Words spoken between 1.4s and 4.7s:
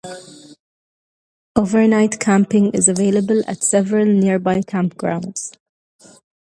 Overnight camping is available at several nearby